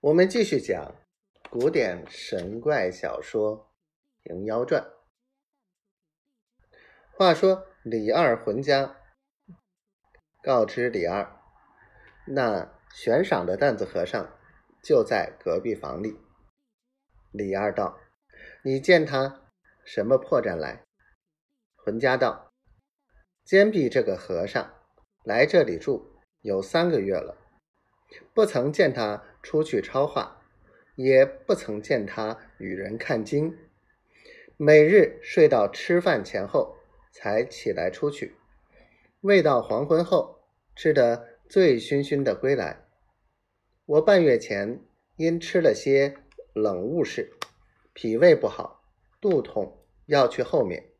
[0.00, 0.94] 我们继续讲
[1.50, 3.58] 古典神怪小说
[4.22, 4.80] 《平妖传》。
[7.16, 8.96] 话说李二魂家
[10.40, 11.40] 告知李二，
[12.28, 14.38] 那悬赏的担子和尚
[14.84, 16.16] 就在隔壁房里。
[17.32, 17.98] 李二道
[18.62, 19.50] ：“你见他
[19.84, 20.84] 什么破绽来？”
[21.74, 22.52] 魂家道
[23.42, 24.72] ：“坚壁这个和尚
[25.24, 27.36] 来这里住有三个月了。”
[28.32, 30.42] 不曾见他出去抄话，
[30.94, 33.56] 也不曾见他与人看经，
[34.58, 36.76] 每日睡到吃饭前后
[37.10, 38.34] 才起来出去，
[39.22, 40.40] 未到黄昏后
[40.76, 42.84] 吃得醉醺醺的归来。
[43.86, 44.84] 我半月前
[45.16, 46.14] 因吃了些
[46.52, 47.32] 冷物事，
[47.94, 48.84] 脾胃不好，
[49.18, 50.90] 肚痛，要去后面，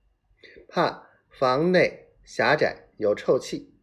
[0.67, 3.75] 怕房内狭窄有臭气，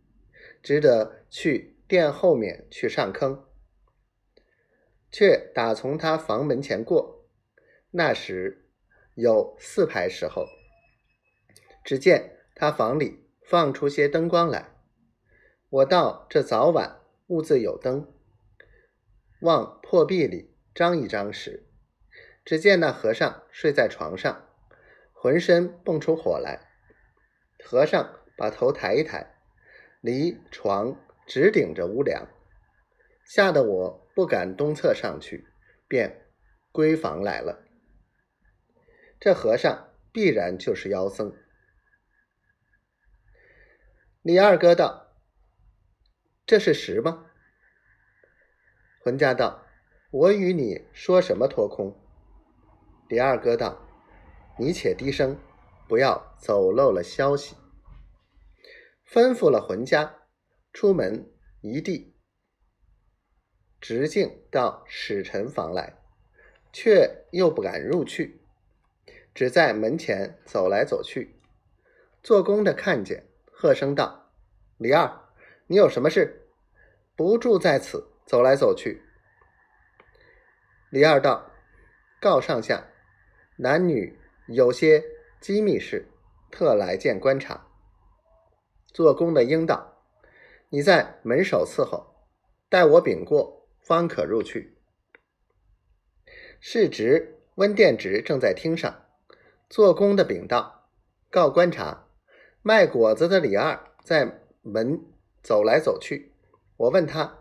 [0.64, 1.76] 只得去。
[1.88, 3.45] 店后面去上坑，
[5.16, 7.26] 却打从他房门前过。
[7.92, 8.68] 那时
[9.14, 10.46] 有四排时候，
[11.86, 14.76] 只见他房里放出些灯光来。
[15.70, 18.14] 我到这早晚屋子有灯，
[19.40, 21.66] 往破壁里张一张时，
[22.44, 24.50] 只见那和尚睡在床上，
[25.14, 26.60] 浑身蹦出火来。
[27.64, 29.38] 和尚把头抬一抬，
[30.02, 30.98] 离床。
[31.28, 32.28] 直顶着屋梁，
[33.26, 35.46] 吓得我不敢东侧上去，
[35.88, 36.26] 便
[36.72, 37.66] 归房来了。
[39.20, 41.36] 这和尚必然就是妖僧。
[44.22, 45.14] 李二哥道
[46.48, 47.26] ：“这是实吗？”
[49.04, 49.68] 浑家道
[50.10, 51.96] ：“我与你说什么脱空？”
[53.10, 53.88] 李二哥道
[54.58, 55.38] ：“你且低声，
[55.88, 57.56] 不要走漏了消息。”
[59.06, 60.22] 吩咐了浑家。
[60.74, 62.15] 出门一地，
[63.88, 65.94] 直径到使臣房来，
[66.74, 68.42] 却又不敢入去，
[69.32, 71.36] 只在门前走来走去。
[72.24, 74.32] 做工的看见，喝声道
[74.80, 75.22] ：“李二，
[75.68, 76.48] 你有什么事？
[77.16, 79.04] 不住在此走来走去。”
[80.90, 81.52] 李二道
[82.20, 82.88] ：“告上下，
[83.58, 85.04] 男女有些
[85.40, 86.08] 机密事，
[86.50, 87.68] 特来见观察。”
[88.92, 90.02] 做工的应道。
[90.70, 92.16] 你在门首伺候，
[92.68, 94.76] 待我禀过，方可入去。
[96.60, 99.06] 世侄温殿直正在厅上
[99.70, 100.90] 做工的禀道
[101.30, 102.08] ：“告观察，
[102.64, 105.06] 卖果子的李二在门
[105.44, 106.32] 走来走去。
[106.78, 107.38] 我问他，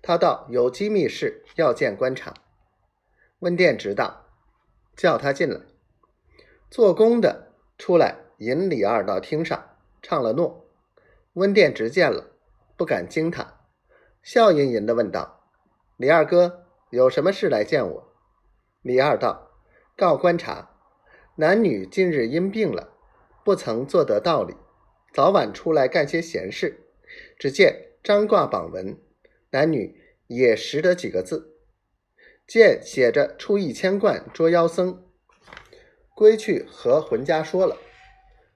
[0.00, 2.32] 他道有机密事要见观察。”
[3.40, 4.26] 温殿直道
[4.96, 5.60] ：“叫他进来。”
[6.70, 10.64] 做工的出来引李二到厅上，唱了诺。
[11.32, 12.30] 温殿直见了。
[12.76, 13.64] 不敢惊他，
[14.22, 15.37] 笑吟吟的问道
[15.98, 18.12] ：“李二哥有什么事来见我？”
[18.82, 19.50] 李二道
[19.98, 20.70] ：“告观察，
[21.34, 22.94] 男女近日因病了，
[23.44, 24.54] 不曾做得道理，
[25.12, 26.86] 早晚出来干些闲事。
[27.36, 28.96] 只见张挂榜文，
[29.50, 31.56] 男女也识得几个字，
[32.46, 35.04] 见写着出一千贯捉妖僧，
[36.14, 37.76] 归去和浑家说了。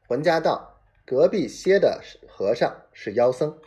[0.06, 3.58] 浑家道：隔壁歇的和尚是妖僧。”